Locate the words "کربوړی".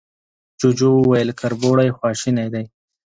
1.39-1.89